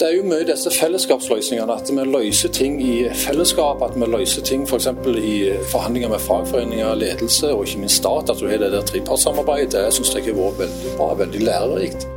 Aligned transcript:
Det 0.00 0.08
er 0.08 0.16
jo 0.16 0.22
mye 0.24 0.44
disse 0.48 0.70
fellesskapsløsningene, 0.72 1.74
at 1.74 1.90
vi 1.92 2.04
løser 2.08 2.48
ting 2.48 2.78
i 2.82 2.94
fellesskap. 3.14 3.82
At 3.84 3.96
vi 4.00 4.08
løser 4.08 4.42
ting 4.42 4.64
f.eks. 4.68 4.88
For 5.04 5.18
i 5.18 5.34
forhandlinger 5.72 6.08
med 6.08 6.18
fagforeninger, 6.18 6.94
ledelse 6.94 7.52
og 7.52 7.66
ikke 7.66 7.84
minst 7.84 8.00
stat. 8.00 8.30
At 8.32 8.40
du 8.40 8.48
har 8.48 8.62
det 8.62 8.72
der 8.72 8.86
trepartssamarbeidet. 8.88 9.72
Det 9.74 9.92
syns 9.94 10.14
jeg 10.16 10.24
har 10.30 10.38
vært 10.38 10.58
veldig 10.62 10.96
bra, 10.96 11.12
veldig 11.20 11.44
lærerikt. 11.44 12.08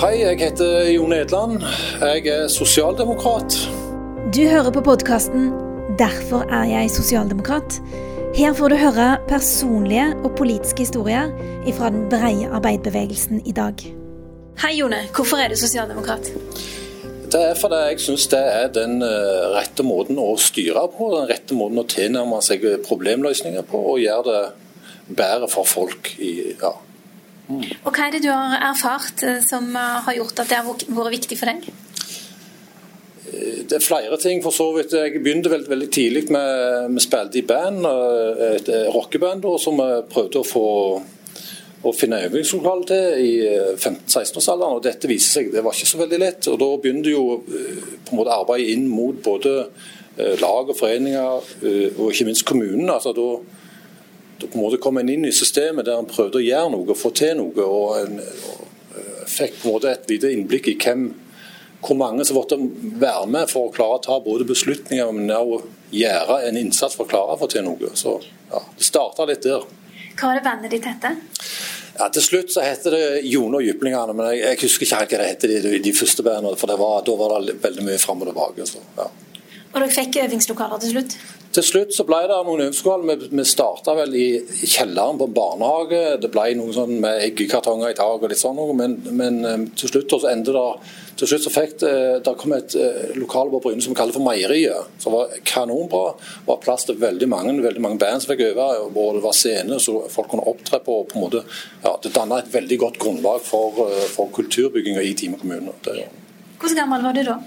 Hei, 0.00 0.14
jeg 0.22 0.40
heter 0.40 0.88
Jon 0.94 1.12
Edland. 1.12 1.60
Jeg 2.00 2.26
er 2.30 2.48
sosialdemokrat. 2.48 3.58
Du 4.34 4.42
hører 4.48 4.70
på 4.70 4.80
podkasten 4.80 5.52
'Derfor 5.98 6.42
er 6.50 6.64
jeg 6.64 6.90
sosialdemokrat'. 6.90 7.80
Her 8.34 8.52
får 8.52 8.68
du 8.68 8.76
høre 8.76 9.18
personlige 9.28 10.06
og 10.24 10.30
politiske 10.36 10.78
historier 10.78 11.30
fra 11.76 11.90
den 11.90 12.08
breie 12.10 12.48
arbeiderbevegelsen 12.50 13.42
i 13.46 13.52
dag. 13.52 13.74
Hei, 14.62 14.78
Jone. 14.80 14.96
Hvorfor 15.14 15.36
er 15.36 15.48
du 15.48 15.56
sosialdemokrat? 15.56 16.32
Det 17.34 17.40
er 17.42 17.56
fordi 17.58 17.78
jeg 17.88 18.02
syns 18.04 18.28
det 18.30 18.40
er 18.46 18.68
den 18.70 19.00
eh, 19.02 19.44
rette 19.56 19.82
måten 19.82 20.20
å 20.22 20.36
styre 20.38 20.84
på, 20.94 21.08
den 21.16 21.26
rette 21.32 21.56
måten 21.58 21.80
å 21.82 21.86
tilnærme 21.90 22.38
seg 22.46 22.62
problemløsninger 22.86 23.64
på 23.66 23.80
og 23.90 24.02
gjøre 24.02 24.24
det 24.28 25.16
bedre 25.18 25.48
for 25.50 25.66
folk. 25.66 26.12
I, 26.22 26.54
ja. 26.60 26.70
mm. 27.48 27.64
Og 27.82 27.90
Hva 27.90 28.06
er 28.06 28.14
det 28.14 28.22
du 28.22 28.30
har 28.30 28.54
erfart 28.70 29.24
eh, 29.26 29.40
som 29.42 29.66
eh, 29.74 29.96
har 30.06 30.20
gjort 30.20 30.44
at 30.44 30.52
det 30.52 30.60
har 30.60 30.68
vært 30.70 31.16
viktig 31.16 31.40
for 31.40 31.50
deg? 31.50 31.66
Det 33.34 33.80
er 33.80 33.82
flere 33.82 34.14
ting, 34.20 34.38
for 34.44 34.54
så 34.54 34.68
vidt. 34.76 34.94
Jeg 34.94 35.18
begynte 35.18 35.50
veldig, 35.50 35.66
veldig 35.72 35.88
tidlig 35.90 36.28
med 36.30 36.92
Vi 36.94 37.02
spilte 37.02 37.40
i 37.40 37.46
band, 37.48 37.82
et 38.46 38.68
rockeband, 38.94 39.48
som 39.58 39.80
vi 39.80 39.88
prøvde 40.12 40.38
å 40.38 40.46
få 40.46 40.66
å 41.84 41.92
finne 41.96 42.22
øvingslokale 42.26 43.00
i 43.20 43.32
15-16-årsalderen. 43.76 44.70
Eh, 44.70 44.78
og 44.78 44.84
Dette 44.84 45.10
viser 45.10 45.40
seg, 45.40 45.50
det 45.52 45.64
var 45.64 45.76
ikke 45.76 45.90
så 45.90 46.00
veldig 46.00 46.20
lett. 46.22 46.48
og 46.52 46.60
Da 46.62 46.70
begynte 46.82 47.12
jo 47.12 47.24
eh, 47.44 47.82
på 48.04 48.14
en 48.14 48.20
måte 48.20 48.34
arbeidet 48.34 48.74
inn 48.74 48.88
mot 48.90 49.18
både 49.24 49.54
eh, 49.64 50.34
lag 50.42 50.70
og 50.70 50.78
foreninger 50.78 51.52
og 51.98 52.06
ikke 52.10 52.28
minst 52.28 52.46
kommunen. 52.48 52.90
altså 52.90 53.14
da, 53.16 53.28
da 54.40 54.46
på 54.46 54.58
en 54.58 54.64
måte 54.64 54.80
kom 54.82 55.00
en 55.00 55.12
inn 55.12 55.26
i 55.28 55.34
systemet 55.34 55.86
der 55.88 56.00
en 56.00 56.10
prøvde 56.10 56.40
å 56.40 56.46
gjøre 56.46 56.74
noe, 56.74 56.98
få 56.98 57.12
til 57.16 57.36
noe. 57.40 57.68
og 57.68 57.98
en 58.02 58.22
og 58.24 58.70
fikk 59.30 59.60
på 59.60 59.68
en 59.68 59.74
måte 59.74 59.90
et 59.90 60.10
lite 60.10 60.30
innblikk 60.30 60.68
i 60.70 60.76
hvem, 60.78 61.06
hvor 61.84 61.96
mange 61.98 62.24
som 62.24 62.38
måtte 62.38 62.58
være 63.00 63.26
med 63.30 63.50
for 63.50 63.68
å 63.68 63.72
klare 63.74 63.98
å 63.98 64.02
ta 64.04 64.18
både 64.22 64.46
beslutninger, 64.48 65.10
men 65.16 65.32
også 65.34 65.64
gjøre 65.94 66.40
en 66.48 66.58
innsats 66.60 66.96
for 66.96 67.06
å 67.06 67.10
klare 67.10 67.34
å 67.34 67.40
få 67.40 67.48
til 67.50 67.66
noe. 67.66 67.90
Så 67.98 68.16
ja, 68.50 68.62
Det 68.76 68.86
starta 68.86 69.26
litt 69.28 69.44
der. 69.44 69.64
Hva 70.14 70.30
var 70.30 70.38
det 70.38 70.44
bandet 70.44 70.74
ditt 70.74 70.86
hette? 70.88 71.14
Ja, 71.94 72.08
Til 72.10 72.24
slutt 72.24 72.52
så 72.54 72.62
heter 72.64 72.96
det 72.96 73.04
Jone 73.30 73.60
og 73.60 73.66
Jyplingene, 73.66 74.14
men 74.16 74.32
jeg, 74.32 74.40
jeg 74.42 74.60
husker 74.64 74.86
ikke 74.86 75.04
hva 75.04 75.20
det 75.20 75.28
het 75.30 75.46
de, 75.46 75.76
de, 75.84 75.92
første 75.94 76.24
bandene. 76.26 76.58
For 76.58 76.74
var, 76.80 77.04
da 77.06 77.14
var 77.18 77.36
det 77.46 77.58
veldig 77.62 77.86
mye 77.86 78.00
fram 78.02 78.24
og 78.24 78.30
tilbake. 78.30 78.66
Så, 78.66 78.82
ja. 78.98 79.06
Og 79.74 79.80
dere 79.82 79.90
fikk 79.90 80.20
øvingslokaler 80.22 80.82
til 80.82 80.94
slutt? 80.94 81.16
Til 81.54 81.64
slutt 81.66 81.94
så 81.94 82.04
ble 82.06 82.20
det 82.30 82.36
noen 82.46 82.64
øvingslokaler. 82.64 83.24
Vi, 83.24 83.30
vi 83.34 83.46
starta 83.46 83.94
vel 83.98 84.14
i 84.18 84.28
kjelleren 84.62 85.18
på 85.18 85.26
en 85.28 85.34
barnehage. 85.34 86.02
Det 86.22 86.30
ble 86.30 86.52
noe 86.58 86.74
sånn 86.74 86.96
med 87.02 87.22
eggekartonger 87.26 87.90
i 87.90 87.96
tak 87.98 88.22
og 88.22 88.30
litt 88.30 88.40
sånn 88.40 88.54
noe, 88.58 88.74
men, 88.78 89.00
men 89.10 89.40
eh, 89.42 89.64
til 89.78 89.90
slutt 89.90 90.14
så 90.14 90.30
endte 90.30 90.54
det 90.54 90.68
til 91.14 91.30
slutt 91.30 91.44
så 91.44 91.50
fikk 91.54 91.76
det, 91.78 91.90
der 92.26 92.34
kom 92.38 92.52
et 92.56 92.74
lokale 93.14 93.52
på 93.52 93.60
Bryne 93.62 93.82
som 93.84 93.92
vi 93.92 93.98
kaller 93.98 94.16
for 94.16 94.24
Meieriet. 94.26 94.88
Som 94.98 95.14
var 95.14 95.30
kanonbra. 95.46 96.16
Det 96.18 96.48
var 96.48 96.58
plass 96.64 96.88
til 96.88 96.98
veldig 96.98 97.28
mange 97.30 97.54
veldig 97.62 97.82
mange 97.84 98.00
band 98.02 98.22
som 98.22 98.32
fikk 98.32 98.48
øve. 98.48 98.66
og 98.88 99.14
Det 99.18 99.22
var 99.22 99.36
scene 99.38 99.78
så 99.82 99.94
folk 100.10 100.32
kunne 100.32 100.46
opptre 100.50 100.82
på. 100.82 101.04
på 101.10 101.18
en 101.18 101.24
måte, 101.26 101.44
ja, 101.84 101.96
Det 102.02 102.14
danna 102.14 102.38
et 102.38 102.52
veldig 102.52 102.78
godt 102.78 102.98
grunnlag 102.98 103.40
for, 103.42 103.86
eh, 103.88 104.06
for 104.16 104.26
kulturbygginga 104.34 105.02
i 105.02 105.14
Time 105.14 105.38
kommune. 105.38 105.72
Hvordan 106.58 106.76
gammel 106.76 107.02
var 107.02 107.12
du 107.12 107.22
da? 107.22 107.38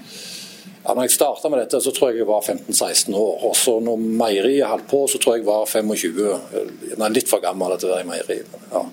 Ja, 0.84 0.94
når 0.94 1.08
jeg 1.08 1.16
starta 1.16 1.50
med 1.50 1.60
dette, 1.60 1.80
så 1.82 1.92
tror 1.92 2.12
jeg 2.12 2.22
jeg 2.22 2.28
var 2.28 2.44
15-16 2.46 3.16
år. 3.18 3.42
Og 3.50 3.56
så 3.58 3.78
når 3.84 3.98
meieriet 3.98 4.68
holdt 4.70 4.86
på, 4.90 5.02
så 5.10 5.18
tror 5.20 5.36
jeg 5.36 5.44
jeg 5.44 5.50
var 5.50 5.66
25. 5.66 6.96
Nei, 7.00 7.10
litt 7.12 7.28
for 7.30 7.42
gammel 7.44 7.76
til 7.76 7.90
å 7.90 7.96
være 7.96 8.06
i 8.06 8.10
meieriet. 8.12 8.56
Ja. 8.72 8.86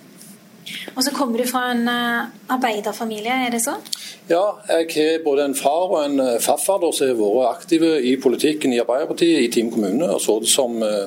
Og 0.95 1.03
så 1.03 1.11
kommer 1.13 1.37
du 1.37 1.45
fra 1.47 1.67
en 1.71 1.87
uh, 1.87 2.27
arbeiderfamilie, 2.55 3.33
er 3.47 3.53
det 3.53 3.61
så? 3.61 3.75
Ja, 4.29 4.57
jeg 4.69 4.89
har 4.95 5.23
både 5.25 5.45
en 5.45 5.57
far 5.57 5.91
og 5.91 5.97
en 6.01 6.19
uh, 6.19 6.37
farfar 6.41 6.81
som 6.95 7.11
har 7.11 7.19
vært 7.19 7.59
aktive 7.59 7.91
i 8.01 8.15
politikken 8.21 8.73
i 8.73 8.79
Arbeiderpartiet 8.81 9.43
i 9.43 9.51
Team 9.53 9.69
kommune. 9.73 10.07
og 10.09 10.21
så 10.21 10.39
som, 10.49 10.79
uh, 10.81 11.05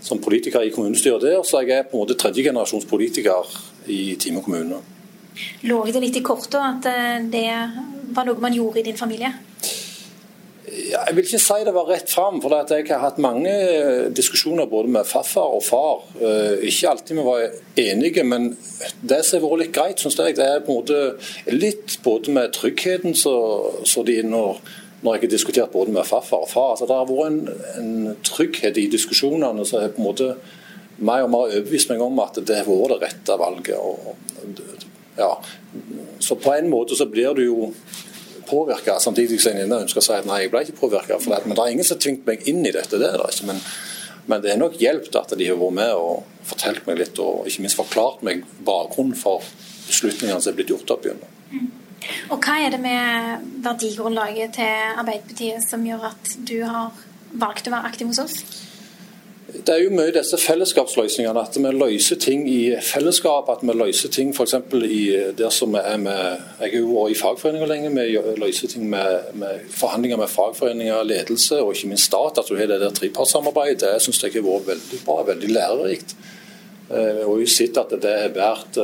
som 0.00 0.22
politiker 0.22 0.66
i 0.66 0.72
kommunestyret 0.74 1.22
der, 1.22 1.42
så 1.44 1.62
jeg 1.62 1.76
er 1.76 1.86
på 1.86 1.96
en 1.96 2.02
måte 2.02 2.18
tredjegenerasjons 2.18 2.88
politiker 2.90 3.46
i 3.86 4.16
Time 4.18 4.42
kommune. 4.42 4.80
Lå 5.62 5.84
det 5.86 6.02
litt 6.02 6.18
i 6.18 6.24
kortet 6.26 6.58
at 6.58 7.30
det 7.30 7.46
var 8.12 8.26
noe 8.26 8.42
man 8.42 8.56
gjorde 8.56 8.82
i 8.82 8.88
din 8.90 8.98
familie? 8.98 9.30
Jeg 10.70 11.14
vil 11.16 11.24
ikke 11.24 11.40
si 11.40 11.56
det 11.64 11.72
var 11.74 11.88
rett 11.88 12.10
fram, 12.12 12.38
for 12.42 12.52
jeg 12.68 12.86
har 12.90 13.00
hatt 13.02 13.20
mange 13.22 13.52
diskusjoner 14.14 14.68
både 14.70 14.92
med 14.92 15.08
farfar 15.08 15.56
og 15.56 15.64
far. 15.64 16.04
Eh, 16.20 16.66
ikke 16.68 16.90
alltid 16.90 17.16
vi 17.16 17.24
var 17.26 17.46
enige, 17.80 18.24
men 18.28 18.52
det 19.00 19.22
som 19.24 19.40
har 19.40 19.46
vært 19.48 19.62
litt 19.64 19.74
greit, 19.74 20.02
syns 20.02 20.18
jeg, 20.20 20.36
det 20.38 20.46
er 20.46 20.62
på 20.66 20.74
en 20.74 20.82
måte 20.82 21.56
litt 21.56 21.96
både 22.04 22.36
med 22.36 22.54
tryggheten 22.54 23.16
så, 23.18 23.34
de 24.06 24.20
når, 24.22 24.60
når 25.00 25.16
jeg 25.16 25.24
har 25.24 25.34
diskutert 25.34 25.72
både 25.72 25.96
med 25.96 26.06
farfar 26.06 26.44
og 26.44 26.52
far. 26.52 26.74
Altså, 26.76 26.86
det 26.90 26.98
har 27.00 27.08
vært 27.08 27.32
en, 27.32 27.42
en 27.80 28.22
trygghet 28.28 28.78
i 28.78 28.88
diskusjonene 28.92 29.66
som 29.66 29.80
har 29.80 29.96
på 29.96 30.04
en 30.04 30.10
måte 30.10 30.32
mer 31.00 31.24
og 31.24 31.32
mer 31.32 31.48
overbevist 31.48 31.90
meg 31.90 32.04
om 32.04 32.20
at 32.20 32.38
det 32.44 32.60
har 32.60 32.68
vært 32.68 32.92
det 32.92 33.02
rette 33.06 33.40
valget. 33.40 33.76
Og, 33.80 34.78
ja. 35.16 35.32
Så 36.20 36.36
på 36.36 36.52
en 36.54 36.68
måte 36.70 36.96
så 36.96 37.08
blir 37.08 37.34
du 37.36 37.44
jo 37.46 37.72
påvirka, 38.50 38.98
samtidig 39.02 39.40
som 39.42 39.56
jeg 39.56 39.70
ønsker 39.70 40.02
å 40.02 40.04
si 40.04 40.16
at 40.16 40.28
nei, 40.28 40.42
jeg 40.44 40.52
ble 40.52 40.64
ikke 40.66 40.80
påvirka. 40.82 41.18
Men 41.46 41.54
det 41.54 41.64
er 41.64 41.74
ingen 41.74 41.86
som 41.86 41.96
har 41.96 42.04
tvingt 42.04 42.28
meg 42.28 42.46
inn 42.50 42.62
i 42.66 42.74
dette. 42.74 42.98
det 42.98 43.08
er 43.08 43.18
det 43.18 43.32
ikke, 43.34 43.50
men, 43.52 43.60
men 44.30 44.44
det 44.44 44.52
er 44.52 44.60
nok 44.60 44.78
hjulpet 44.80 45.20
at 45.22 45.36
de 45.38 45.48
har 45.48 45.60
vært 45.60 45.76
med 45.80 45.92
og 45.98 46.46
fortalt 46.50 46.86
meg 46.88 47.00
litt, 47.00 47.20
og 47.22 47.48
ikke 47.48 47.66
minst 47.66 47.78
forklart 47.78 48.24
meg 48.26 48.42
bakgrunnen 48.66 49.18
for 49.18 49.46
beslutningene 49.86 50.40
som 50.40 50.52
er 50.52 50.58
blitt 50.58 50.74
gjort 50.74 50.96
opp 50.96 51.06
igjennom. 51.06 51.38
Mm. 51.50 51.70
Og 52.32 52.40
Hva 52.40 52.56
er 52.64 52.72
det 52.72 52.80
med 52.80 53.46
verdigrunnlaget 53.64 54.56
til 54.56 54.98
Arbeiderpartiet 55.00 55.64
som 55.66 55.84
gjør 55.84 56.10
at 56.10 56.34
du 56.48 56.58
har 56.64 56.96
valgt 57.30 57.68
å 57.68 57.74
være 57.74 57.90
aktiv 57.90 58.10
hos 58.10 58.22
oss? 58.22 58.38
Det 59.50 59.72
er 59.74 59.82
jo 59.82 59.90
mye 59.94 60.12
disse 60.14 60.38
fellesskapsløsningene, 60.38 61.42
at 61.42 61.56
vi 61.58 61.70
løser 61.74 62.18
ting 62.22 62.44
i 62.50 62.76
fellesskap. 62.86 63.48
At 63.50 63.64
vi 63.66 63.74
løser 63.74 64.12
ting 64.12 64.30
f.eks. 64.34 64.54
der 65.38 65.50
som 65.54 65.74
vi 65.74 65.82
er 65.82 65.96
med 65.96 66.20
Jeg 66.60 66.70
har 66.70 66.76
jo 66.78 66.92
vært 66.94 67.14
i 67.14 67.18
fagforeninger 67.18 67.70
lenge. 67.70 67.92
Vi 67.94 68.36
løser 68.40 68.68
ting 68.68 68.88
med, 68.90 69.32
med, 69.34 69.64
forhandlinger 69.74 70.20
med 70.20 70.30
fagforeninger, 70.30 71.02
ledelse 71.02 71.62
og 71.62 71.74
ikke 71.74 71.92
minst 71.94 72.10
stat. 72.10 72.38
At 72.38 72.50
du 72.50 72.58
har 72.58 72.70
det 72.70 72.80
der 72.80 72.94
trepartssamarbeidet. 72.94 73.80
Det 73.82 74.02
syns 74.04 74.22
jeg 74.22 74.36
har 74.38 74.46
vært 74.46 74.68
veldig 74.74 75.02
bra, 75.06 75.22
veldig 75.32 75.50
lærerikt. 75.56 76.14
Eh, 76.90 77.22
og 77.22 77.36
vi 77.38 77.44
har 77.44 77.52
sett 77.54 77.76
at 77.78 77.92
det 78.02 78.12
har 78.18 78.32
vært, 78.34 78.78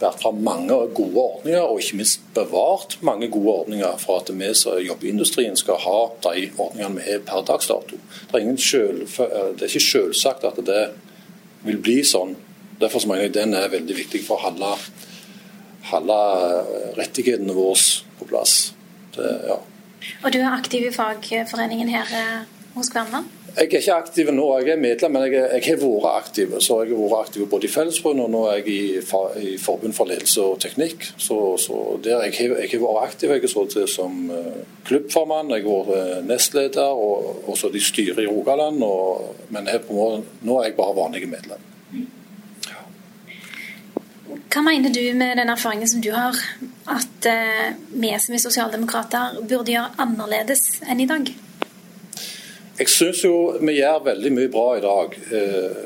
vært 0.00 0.20
fra 0.20 0.32
mange 0.36 0.76
gode 0.92 1.22
ordninger, 1.22 1.62
og 1.64 1.80
ikke 1.80 1.96
minst 1.96 2.26
bevart 2.36 2.98
mange 3.08 3.30
gode 3.32 3.54
ordninger 3.62 3.94
for 4.02 4.20
at 4.20 4.32
vi 4.36 4.50
som 4.58 4.76
jobber 4.84 5.08
i 5.08 5.12
industrien 5.14 5.56
skal 5.56 5.80
ha 5.80 5.98
de 6.26 6.50
ordningene 6.50 6.98
vi 6.98 7.06
har 7.14 7.24
per 7.24 7.46
dags 7.48 7.70
dato. 7.70 7.96
Det 8.28 8.42
er, 8.42 8.50
selv, 8.60 9.06
eh, 9.24 9.48
det 9.56 9.64
er 9.64 9.72
ikke 9.72 9.86
selvsagt 9.86 10.44
at 10.44 10.60
det 10.66 10.82
vil 11.64 11.80
bli 11.80 12.02
sånn. 12.04 12.36
Derfor 12.78 13.08
mener 13.08 13.26
jeg 13.26 13.38
den 13.38 13.56
er 13.56 13.72
veldig 13.72 13.96
viktig 13.96 14.20
for 14.26 14.36
å 14.36 14.50
holde, 14.50 14.74
holde 15.88 16.20
rettighetene 17.00 17.56
våre 17.56 18.04
på 18.20 18.28
plass. 18.28 18.58
Det, 19.16 19.32
ja. 19.48 19.56
Og 20.20 20.30
du 20.34 20.38
er 20.42 20.52
aktiv 20.52 20.84
i 20.86 20.94
fagforeningen 20.94 21.90
her 21.96 22.12
hos 22.80 22.92
Kverneland? 22.94 23.28
Jeg 23.58 23.66
er 23.66 23.80
ikke 23.80 23.94
aktiv 23.94 24.28
nå, 24.30 24.44
jeg 24.60 24.70
er 24.70 24.78
medlem, 24.78 25.14
men 25.16 25.24
jeg, 25.26 25.40
jeg 25.50 25.62
har 25.66 25.78
vært 25.80 26.18
aktiv. 26.20 26.52
Så 26.62 26.76
jeg 26.84 26.92
har 26.92 27.00
vært 27.10 27.26
aktiv 27.26 27.46
både 27.50 27.66
i 27.66 27.70
Fellesforbundet 27.72 28.26
og 28.28 28.30
nå 28.30 28.42
er 28.46 28.60
jeg 28.60 28.68
i, 28.70 29.46
i 29.48 29.54
Forbund 29.58 29.96
for 29.96 30.06
ledelse 30.06 30.44
og 30.44 30.60
teknikk. 30.62 31.08
Så, 31.18 31.38
så 31.58 31.78
der 32.04 32.22
jeg, 32.28 32.52
jeg 32.52 32.70
har 32.70 32.84
vært 32.84 33.08
aktiv. 33.08 33.32
Jeg 33.34 33.42
har 33.42 33.50
sittet 33.50 33.90
som 33.90 34.20
uh, 34.30 34.60
klubbformann, 34.86 35.50
jeg 35.56 35.64
har 35.64 35.90
vært 35.90 36.20
uh, 36.20 36.28
nestleder 36.28 37.02
og 37.02 37.48
også 37.50 37.72
i 37.74 37.82
styret 37.82 38.22
i 38.22 38.28
Rogaland. 38.28 38.78
Og, 38.86 39.34
men 39.50 39.66
jeg, 39.72 39.82
nå 39.90 40.60
er 40.60 40.68
jeg 40.68 40.78
bare 40.78 40.96
vanlig 41.00 41.24
medlem. 41.32 41.66
Ja. 42.68 42.86
Hva 44.54 44.64
mener 44.68 44.94
du 44.94 45.02
med 45.18 45.34
den 45.40 45.50
erfaringen 45.50 45.90
som 45.90 46.04
du 46.04 46.12
har, 46.14 46.38
at 46.94 47.26
uh, 47.26 47.66
vi 47.90 48.14
som 48.22 48.38
er 48.38 48.46
sosialdemokrater 48.46 49.42
burde 49.42 49.74
gjøre 49.74 49.96
annerledes 50.06 50.76
enn 50.86 51.02
i 51.02 51.10
dag? 51.10 51.34
Jeg 52.78 52.90
syns 52.92 53.24
jo 53.24 53.34
vi 53.58 53.80
gjør 53.80 54.04
veldig 54.06 54.30
mye 54.36 54.50
bra 54.54 54.66
i 54.78 54.82
dag. 54.84 55.14
Eh, 55.34 55.78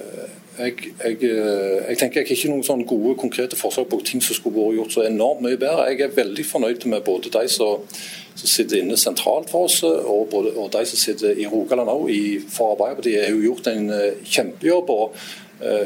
jeg, 0.58 0.74
jeg, 1.00 1.14
eh, 1.24 1.78
jeg 1.88 1.96
tenker 1.98 2.20
jeg 2.20 2.26
har 2.28 2.34
ikke 2.34 2.50
noen 2.52 2.66
sånne 2.66 2.84
gode, 2.88 3.14
konkrete 3.22 3.56
forslag 3.56 3.86
på 3.88 4.02
ting 4.04 4.20
som 4.20 4.36
skulle 4.36 4.58
vært 4.58 4.76
gjort 4.76 4.96
så 4.98 5.06
enormt 5.06 5.40
mye 5.46 5.56
bedre. 5.56 5.86
Jeg 5.88 6.04
er 6.04 6.18
veldig 6.18 6.44
fornøyd 6.44 6.84
med 6.92 7.06
både 7.06 7.32
de 7.32 7.46
som, 7.48 7.86
som 8.34 8.52
sitter 8.56 8.82
inne 8.82 8.98
sentralt 9.00 9.48
for 9.48 9.70
oss, 9.70 9.78
og, 9.86 10.26
både, 10.34 10.52
og 10.52 10.68
de 10.74 10.84
som 10.90 11.00
sitter 11.00 11.40
i 11.40 11.48
Rogaland 11.48 11.88
òg. 11.94 12.12
For 12.52 12.74
Arbeiderpartiet 12.74 13.24
har 13.24 13.32
jo 13.32 13.46
gjort 13.46 13.72
en 13.72 13.88
eh, 13.96 14.20
kjempejobb. 14.28 14.92
og 14.92 15.16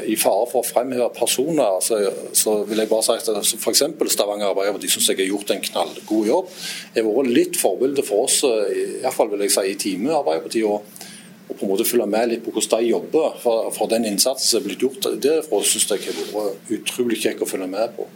i 0.09 0.15
fare 0.17 0.47
for 0.49 0.63
å 0.63 0.65
fremheve 0.65 1.09
personer, 1.13 1.77
så, 1.85 1.99
så 2.33 2.55
vil 2.65 2.81
jeg 2.81 2.89
bare 2.89 3.05
si 3.05 3.13
at 3.13 3.57
f.eks. 3.61 3.83
Stavanger 4.13 4.49
Arbeiderparti 4.49 4.89
syns 4.89 5.11
jeg 5.11 5.19
har 5.21 5.29
gjort 5.29 5.53
en 5.53 5.61
knallgod 5.67 6.31
jobb. 6.31 6.55
Det 6.95 7.03
har 7.03 7.11
vært 7.11 7.35
litt 7.35 7.59
forbilde 7.61 8.05
for 8.07 8.25
oss, 8.25 8.39
i 8.43 9.03
hvert 9.03 9.15
fall 9.15 9.29
vil 9.33 9.45
jeg 9.45 9.53
si 9.53 9.65
i 9.69 9.77
Time 9.81 10.15
Arbeiderpartiet. 10.17 10.65
Og, 10.65 11.05
og 11.47 11.55
på 11.55 11.63
en 11.63 11.71
måte 11.71 11.85
følge 11.87 12.07
med 12.11 12.27
litt 12.27 12.43
på 12.43 12.51
hvordan 12.51 12.81
de 12.81 12.89
jobber. 12.89 13.37
For, 13.43 13.69
for 13.75 13.91
den 13.91 14.07
innsatsen 14.09 14.49
som 14.49 14.59
er 14.59 14.65
blitt 14.65 14.83
gjort 14.83 15.07
derfra, 15.23 15.61
syns 15.63 15.87
jeg 15.93 16.03
har 16.03 16.33
vært 16.33 16.73
utrolig 16.75 17.21
kjekk 17.23 17.45
å 17.45 17.49
følge 17.49 17.69
med 17.71 17.93
på. 17.95 18.07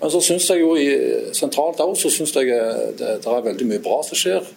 Men 0.00 0.12
så 0.14 0.22
syns 0.24 0.48
jeg 0.50 0.64
jo 0.64 0.72
i, 0.78 0.88
sentralt 1.36 1.82
òg 1.84 1.94
så 1.98 2.10
syns 2.10 2.34
jeg 2.34 2.50
det, 2.98 3.14
det 3.22 3.36
er 3.36 3.46
veldig 3.46 3.68
mye 3.70 3.84
bra 3.84 4.00
som 4.06 4.18
skjer. 4.18 4.48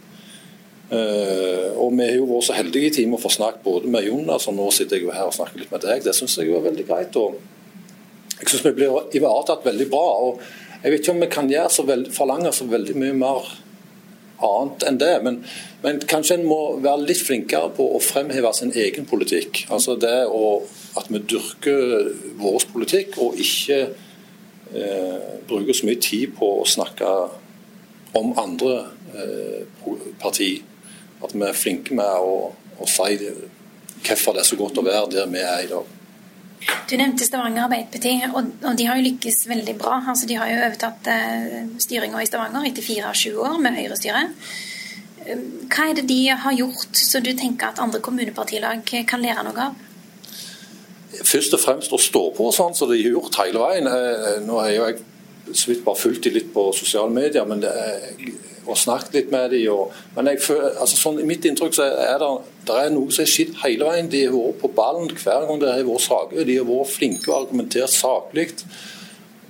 Uh, 0.95 1.75
og 1.81 1.91
Vi 1.97 2.05
har 2.05 2.15
jo 2.15 2.27
vært 2.29 2.47
så 2.47 2.55
heldige 2.55 2.89
i 2.89 2.93
teamet 2.95 3.19
å 3.19 3.25
få 3.25 3.33
snakket 3.33 3.65
både 3.65 3.91
med 3.91 4.07
Jonas 4.07 4.47
og 4.47 4.55
nå 4.55 4.69
sitter 4.73 4.99
jeg 4.99 5.07
jo 5.07 5.15
her 5.15 5.27
og 5.27 5.35
snakker 5.35 5.59
litt 5.61 5.73
med 5.73 5.83
deg. 5.83 6.05
Det 6.05 6.15
syns 6.15 6.37
jeg 6.39 6.53
var 6.53 6.63
veldig 6.65 6.85
greit. 6.87 7.19
og 7.19 7.39
Jeg 8.39 8.51
syns 8.51 8.65
vi 8.69 8.75
blir 8.79 9.17
ivaretatt 9.17 9.65
veldig 9.67 9.89
bra. 9.91 10.05
og 10.27 10.41
Jeg 10.81 10.93
vet 10.93 11.03
ikke 11.03 11.15
om 11.15 11.23
vi 11.25 11.31
kan 11.35 11.51
gjøre 11.51 11.73
så 11.73 11.85
veld, 11.87 12.11
forlange 12.15 12.53
så 12.55 12.67
veldig 12.71 12.97
mye 13.01 13.17
mer 13.19 13.53
annet 14.43 14.85
enn 14.87 14.99
det. 15.01 15.13
Men, 15.25 15.39
men, 15.83 16.01
kanskje 16.09 16.39
en 16.39 16.47
må 16.47 16.59
være 16.83 17.07
litt 17.09 17.23
flinkere 17.23 17.71
på 17.75 17.87
å 17.95 18.01
fremheve 18.03 18.51
sin 18.55 18.73
egen 18.75 19.07
politikk. 19.09 19.65
Altså 19.73 19.97
det 19.99 20.17
å, 20.27 20.61
At 20.95 21.09
vi 21.11 21.19
dyrker 21.19 22.11
vår 22.39 22.69
politikk 22.71 23.17
og 23.23 23.39
ikke 23.41 23.81
eh, 24.71 25.33
bruker 25.47 25.75
så 25.75 25.89
mye 25.89 25.99
tid 25.99 26.37
på 26.37 26.53
å 26.61 26.69
snakke 26.69 27.09
om 28.15 28.31
andre 28.39 28.77
eh, 29.11 29.89
partier. 30.21 30.63
At 31.25 31.35
vi 31.35 31.43
er 31.47 31.57
flinke 31.57 31.97
med 31.97 32.23
å, 32.23 32.53
å 32.53 32.87
si 32.89 33.19
hvorfor 34.05 34.35
det 34.35 34.43
er 34.43 34.49
så 34.49 34.57
godt 34.59 34.79
å 34.79 34.85
være 34.85 35.11
der 35.15 35.29
vi 35.31 35.41
er 35.41 35.65
i 35.65 35.69
dag. 35.71 35.93
Du 36.89 36.95
nevnte 36.97 37.25
Stavanger 37.25 37.65
Arbeiderparti, 37.65 38.13
og, 38.31 38.51
og, 38.63 38.71
de 38.77 38.85
har 38.87 38.99
jo 38.99 39.05
lykkes 39.05 39.43
veldig 39.49 39.75
bra. 39.79 39.99
Altså, 40.11 40.27
de 40.29 40.37
har 40.39 40.49
jo 40.49 40.61
overtatt 40.61 41.09
eh, 41.11 41.57
styringa 41.81 42.21
i 42.21 42.29
Stavanger 42.29 42.69
etter 42.69 42.85
fire 42.85 43.09
av 43.11 43.17
sju 43.17 43.35
år 43.41 43.57
med 43.61 43.77
Høyre-styre. 43.77 44.23
Eh, 45.25 45.43
hva 45.69 45.89
er 45.89 45.97
det 45.97 46.07
de 46.09 46.19
har 46.45 46.57
gjort 46.57 47.01
så 47.01 47.21
du 47.25 47.31
tenker 47.37 47.69
at 47.69 47.81
andre 47.83 48.01
kommunepartilag 48.05 48.85
kan 49.09 49.25
lære 49.25 49.45
noe 49.47 49.67
av? 49.67 49.83
Først 51.25 51.53
og 51.55 51.61
fremst 51.61 51.93
å 51.95 52.01
stå 52.01 52.23
på 52.35 52.49
sånn 52.53 52.75
som 52.77 52.89
de 52.91 52.99
har 52.99 53.13
gjort 53.17 53.39
hele 53.43 53.61
veien. 53.61 53.89
Eh, 53.89 54.31
nå 54.45 54.61
har 54.61 54.73
jeg 54.73 55.03
så 55.53 55.69
vidt 55.69 55.85
bare 55.85 56.01
fulgt 56.01 56.25
de 56.25 56.33
litt 56.33 56.53
på 56.53 56.69
sosiale 56.73 57.13
medier, 57.13 57.45
men 57.49 57.61
det 57.61 57.71
er 57.71 58.05
og 58.65 58.77
snakket 58.79 59.15
litt 59.17 59.31
med 59.33 59.53
dem. 59.53 59.67
Og, 59.73 59.93
men 60.15 60.31
jeg 60.31 60.41
føler, 60.45 60.75
altså 60.81 60.97
sånn, 60.99 61.21
i 61.21 61.27
mitt 61.27 61.45
inntrykk 61.45 61.77
så 61.77 61.87
er 61.89 62.17
det, 62.21 62.31
det 62.67 62.79
er 62.81 62.91
noe 62.93 63.13
som 63.13 63.25
har 63.25 63.31
skjedd 63.31 63.55
hele 63.63 63.89
veien. 63.89 64.11
De 64.11 64.23
har 64.25 64.35
vært 64.35 64.61
på 64.63 64.71
ballen 64.77 65.11
hver 65.11 65.47
gang 65.49 65.61
det 65.61 65.73
har 65.73 65.87
vært 65.87 66.07
saker. 66.07 66.47
De 66.47 66.57
har 66.59 66.69
vært 66.69 66.93
flinke 66.95 67.31
og 67.31 67.37
argumentert 67.43 67.93
saklig. 67.93 68.49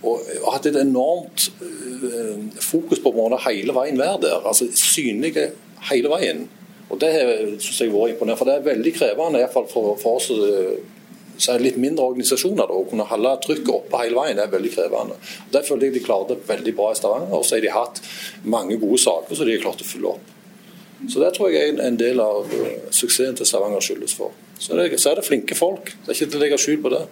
Og, 0.06 0.22
har 0.44 0.58
hatt 0.58 0.68
et 0.70 0.78
enormt 0.78 1.48
øh, 1.66 2.44
fokus 2.62 3.02
på 3.02 3.14
å 3.14 3.42
hele 3.48 3.74
veien 3.76 4.02
være 4.02 4.22
der. 4.28 4.44
altså 4.46 4.68
Synlige 4.78 5.50
hele 5.90 6.12
veien. 6.12 6.46
Og 6.90 7.00
Det 7.02 7.12
synes 7.64 7.82
jeg 7.82 7.90
har 7.90 7.98
vært 7.98 8.14
imponerende. 8.14 8.38
For 8.40 8.50
det 8.50 8.58
er 8.60 8.68
veldig 8.70 8.94
krevende, 9.00 9.42
iallfall 9.42 9.72
for, 9.72 9.96
for 10.02 10.20
oss. 10.20 10.30
Så 11.38 11.52
er 11.52 11.60
det 11.60 11.66
litt 11.66 11.82
mindre 11.82 12.06
organisasjoner. 12.10 12.64
Da, 12.64 12.76
å 12.76 12.88
kunne 12.90 13.08
holde 13.10 13.34
trykket 13.44 13.74
oppe 13.74 14.04
hele 14.04 14.20
veien 14.20 14.40
er 14.40 14.52
veldig 14.52 14.72
krevende. 14.76 15.18
Der 15.52 15.66
føler 15.68 15.90
jeg 15.90 15.98
de 15.98 16.06
klarte 16.06 16.38
veldig 16.48 16.76
bra 16.78 16.92
i 16.92 17.00
Stavanger. 17.00 17.34
Og 17.36 17.44
så 17.46 17.58
har 17.58 17.66
de 17.66 17.74
hatt 17.76 18.02
mange 18.44 18.80
gode 18.82 19.02
saker 19.04 19.36
som 19.36 19.48
de 19.48 19.58
har 19.58 19.66
klart 19.66 19.84
å 19.84 19.90
fylle 19.90 20.16
opp. 20.16 20.32
Så 21.12 21.20
Det 21.20 21.34
tror 21.36 21.52
jeg 21.52 21.76
er 21.76 21.84
en 21.84 22.00
del 22.00 22.22
av 22.24 22.48
uh, 22.50 22.66
suksessen 22.90 23.36
til 23.38 23.48
Stavanger 23.48 23.84
skyldes 23.84 24.16
for. 24.16 24.34
Så, 24.58 24.78
det, 24.78 24.96
så 25.02 25.12
er 25.12 25.20
det 25.20 25.28
flinke 25.28 25.58
folk. 25.58 25.92
Det 26.06 26.14
er 26.14 26.18
ikke 26.18 26.32
til 26.32 26.40
å 26.40 26.44
legge 26.46 26.62
skjul 26.62 26.82
på 26.82 26.94
det. 26.94 27.04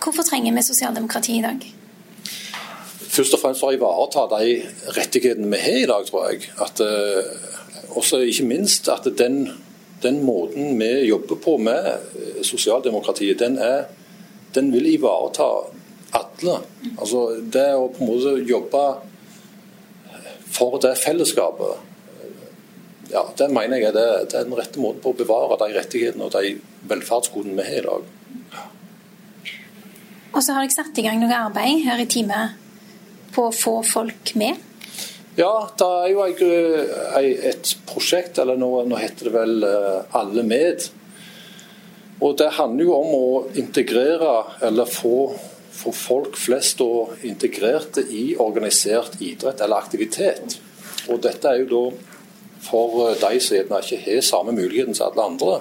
Hvorfor 0.00 0.24
trenger 0.24 0.54
vi 0.56 0.64
sosialdemokrati 0.64 1.36
i 1.36 1.44
dag? 1.44 1.66
Først 3.10 3.34
og 3.34 3.42
fremst 3.42 3.60
for 3.60 3.72
å 3.72 3.76
ivareta 3.76 4.28
de 4.38 4.60
rettighetene 4.96 5.50
vi 5.50 5.60
har 5.60 5.80
i 5.82 5.88
dag, 5.90 6.06
tror 6.06 6.30
jeg. 6.30 6.46
At, 6.62 6.80
uh, 6.80 7.96
også 7.98 8.22
ikke 8.22 8.46
minst 8.46 8.88
at 8.88 9.08
den 9.18 9.42
den 10.02 10.22
måten 10.24 10.78
vi 10.80 10.90
jobber 11.08 11.38
på 11.44 11.56
med 11.58 11.86
eh, 11.90 12.40
sosialdemokratiet, 12.46 13.38
den, 13.38 13.58
er, 13.58 13.84
den 14.54 14.72
vil 14.72 14.88
ivareta 14.94 15.48
alle. 16.16 16.60
Altså 16.96 17.26
Det 17.40 17.68
å 17.76 17.88
på 17.92 18.04
en 18.04 18.10
måte 18.10 18.34
jobbe 18.48 18.84
for 20.50 20.80
det 20.82 20.96
fellesskapet, 20.98 21.86
ja, 23.10 23.24
det 23.38 23.48
mener 23.50 23.78
jeg 23.78 23.90
er, 23.90 23.94
det, 23.94 24.08
det 24.30 24.38
er 24.38 24.46
den 24.46 24.56
rette 24.58 24.82
måten 24.82 25.02
på 25.02 25.12
å 25.12 25.18
bevare 25.18 25.58
de 25.62 25.74
rettighetene 25.74 26.26
og 26.26 26.34
de 26.34 26.56
velferdsgodene 26.90 27.56
vi 27.58 27.66
har 27.66 27.78
i 27.80 27.86
dag. 27.86 28.08
Og 30.30 30.42
så 30.44 30.54
har 30.54 30.62
dere 30.62 30.74
satt 30.74 30.98
i 31.00 31.04
gang 31.06 31.18
noe 31.18 31.34
arbeid 31.34 31.82
her 31.86 32.02
i 32.02 32.06
teamet 32.10 32.58
på 33.34 33.48
å 33.48 33.54
få 33.54 33.80
folk 33.86 34.34
med? 34.38 34.58
Ja, 35.38 35.70
det 35.78 35.86
er 35.86 36.08
jo 36.10 36.24
et 37.30 37.74
prosjekt, 37.86 38.40
eller 38.42 38.58
nå, 38.58 38.70
nå, 38.90 38.98
heter 38.98 39.28
det 39.28 39.34
vel 39.36 39.66
eh, 39.66 40.16
Alle 40.18 40.42
med. 40.42 40.88
Og 42.20 42.36
Det 42.36 42.50
handler 42.58 42.84
jo 42.84 42.96
om 42.96 43.12
å 43.16 43.28
integrere, 43.56 44.32
eller 44.66 44.90
få, 44.90 45.30
få 45.72 45.92
folk 45.94 46.36
flest 46.36 46.82
integrerte 47.22 48.02
i 48.02 48.34
organisert 48.42 49.20
idrett 49.22 49.62
eller 49.62 49.78
aktivitet. 49.78 50.58
Og 51.08 51.22
Dette 51.22 51.48
er 51.48 51.62
jo 51.62 51.70
da 51.70 51.84
for 52.66 53.06
eh, 53.08 53.20
de 53.22 53.40
som 53.40 53.76
ikke 53.78 54.02
har 54.04 54.24
samme 54.26 54.56
muligheten 54.56 54.98
som 54.98 55.12
alle 55.12 55.28
andre. 55.30 55.60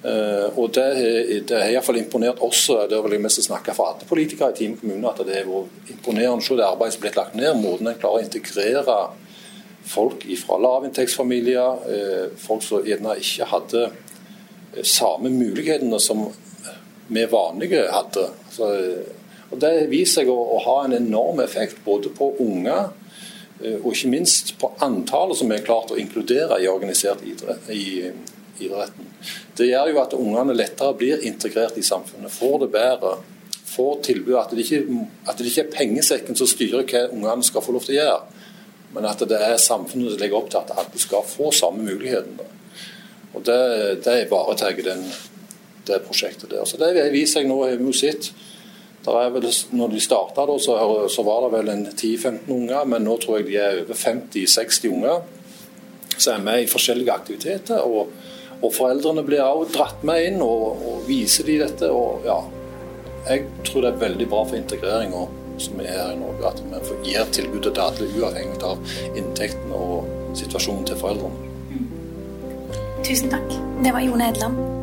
Uh, 0.00 0.58
og 0.58 0.70
Det, 0.72 0.84
det 1.44 1.56
har 1.60 1.74
iallfall 1.74 1.98
imponert 2.00 2.40
oss, 2.40 2.70
det 2.88 2.96
vil 3.04 3.18
jeg 3.18 3.20
mest 3.20 3.42
snakke 3.44 3.74
for 3.76 3.90
alle 3.90 4.06
politikere 4.08 4.54
i 4.54 4.56
Time 4.56 4.78
kommune, 4.80 5.10
at 5.10 5.20
det 5.28 5.42
er 5.42 5.50
imponerende 5.92 6.40
å 6.40 6.46
se 6.46 6.56
det 6.56 6.64
arbeidet 6.64 6.94
som 6.94 7.02
er 7.02 7.04
blitt 7.04 7.18
lagt 7.20 7.36
ned. 7.36 7.58
Måten 7.60 7.90
en 7.90 7.98
klarer 8.00 8.22
å 8.22 8.24
integrere 8.24 8.96
folk 9.90 10.24
fra 10.40 10.58
lavinntektsfamilier, 10.64 11.84
uh, 11.84 12.38
folk 12.40 12.64
som 12.64 12.88
gjerne 12.88 13.18
ikke 13.20 13.50
hadde 13.52 13.90
samme 14.86 15.32
mulighetene 15.34 16.00
som 16.00 16.24
vi 17.10 17.26
vanlige 17.28 17.84
hadde. 17.90 18.28
Så, 18.54 18.72
og 19.50 19.60
Det 19.60 19.74
viser 19.90 20.22
seg 20.22 20.32
å, 20.32 20.38
å, 20.56 20.60
ha 20.64 20.76
en 20.86 20.96
enorm 20.96 21.42
effekt 21.44 21.82
både 21.84 22.12
på 22.14 22.32
unge 22.40 22.76
og 23.60 23.90
ikke 23.90 24.08
minst 24.08 24.54
på 24.56 24.70
antallet 24.80 25.36
som 25.36 25.50
er 25.52 25.64
klart 25.66 25.90
å 25.92 25.98
inkludere 26.00 26.56
i 26.62 26.68
organisert 26.70 27.20
idrett. 27.26 27.66
i 27.68 28.12
idretten. 28.58 29.06
Det 29.56 29.68
gjør 29.68 29.92
jo 29.92 30.00
at 30.02 30.16
ungene 30.18 30.56
lettere 30.56 30.96
blir 30.98 31.24
integrert 31.28 31.78
i 31.78 31.84
samfunnet, 31.86 32.32
får 32.32 32.58
det 32.64 32.70
bedre. 32.74 33.14
Får 33.70 34.00
tilbud, 34.02 34.34
at 34.34 34.50
det, 34.50 34.64
ikke, 34.64 35.06
at 35.30 35.38
det 35.38 35.46
ikke 35.46 35.62
er 35.68 35.74
pengesekken 35.74 36.38
som 36.38 36.48
styrer 36.50 36.86
hva 36.90 37.04
ungene 37.14 37.46
skal 37.46 37.62
få 37.62 37.74
lov 37.76 37.84
til 37.86 37.94
å 37.94 38.00
gjøre, 38.00 38.46
men 38.96 39.06
at 39.06 39.22
det 39.30 39.38
er 39.38 39.60
samfunnet 39.62 40.14
som 40.14 40.22
legger 40.22 40.40
opp 40.40 40.48
til 40.50 40.58
at 40.58 40.72
alle 40.74 41.02
skal 41.02 41.26
få 41.26 41.52
samme 41.54 41.84
muligheten. 41.86 42.40
Og 43.30 43.44
Det, 43.46 43.60
det 44.04 44.24
ivaretar 44.26 44.74
det 45.86 46.00
prosjektet 46.06 46.50
der. 46.50 46.64
Så 46.64 46.76
Det 46.76 47.12
viser 47.12 47.40
jeg 47.40 47.48
nå, 47.48 47.62
har 47.62 47.78
vi 47.78 47.86
jo 47.86 47.92
sett. 47.94 48.32
Vel, 49.06 49.46
når 49.72 49.88
de 49.94 50.00
starta, 50.00 50.44
så, 50.58 50.74
så, 51.08 51.22
var 51.22 51.46
det 51.46 51.52
vel 51.54 51.68
en 51.72 51.86
10-15 51.86 52.50
unger, 52.52 52.84
men 52.84 53.06
nå 53.06 53.16
tror 53.16 53.38
jeg 53.38 53.46
de 53.46 53.56
er 53.56 53.78
over 53.84 53.96
50-60 53.96 54.90
unger 54.90 55.22
som 56.20 56.34
er 56.34 56.44
med 56.44 56.64
i 56.64 56.68
forskjellige 56.68 57.12
aktiviteter. 57.12 57.80
og 57.80 58.12
og 58.60 58.72
foreldrene 58.76 59.24
blir 59.24 59.42
også 59.44 59.76
dratt 59.78 60.02
med 60.06 60.24
inn 60.28 60.40
og, 60.44 60.80
og 60.84 61.04
viser 61.08 61.48
de 61.48 61.58
dette. 61.62 61.90
og 61.90 62.26
ja, 62.28 62.40
Jeg 63.28 63.46
tror 63.68 63.84
det 63.84 63.92
er 63.92 64.02
veldig 64.06 64.28
bra 64.30 64.42
for 64.44 64.60
integreringa 64.60 65.26
som 65.60 65.80
er 65.84 65.92
her 65.92 66.14
i 66.14 66.18
Norge, 66.20 66.54
at 66.54 66.60
vi 66.64 67.12
gir 67.12 67.32
tilbudet 67.36 67.74
til 67.76 67.84
alle, 67.84 68.08
uavhengig 68.16 68.62
av 68.64 68.80
inntekten 69.12 69.74
og 69.76 70.36
situasjonen 70.38 70.88
til 70.88 71.00
foreldrene. 71.00 71.48
Tusen 73.04 73.32
takk. 73.32 73.56
Det 73.84 73.92
var 73.92 74.04
Jone 74.04 74.32
Edland. 74.32 74.79